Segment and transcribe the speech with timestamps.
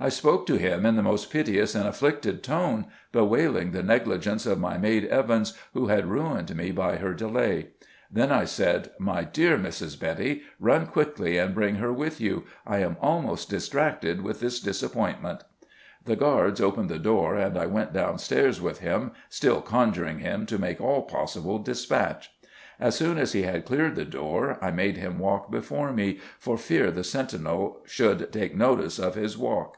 [0.00, 4.58] I spoke to him in the most piteous and afflicted tone, bewailing the negligence of
[4.58, 7.68] my maid Evans, who had ruined me by her delay.
[8.10, 9.96] Then I said, 'My dear Mrs.
[10.00, 10.42] Betty...
[10.58, 12.42] run quickly and bring her with you.
[12.66, 15.44] I am almost distracted with this disappointment.'
[16.04, 20.58] The guards opened the door, and I went downstairs with him, still conjuring him to
[20.58, 22.28] make all possible despatch.
[22.80, 26.58] As soon as he had cleared the door, I made him walk before me, for
[26.58, 29.76] fear the sentinel should take notice of his walk.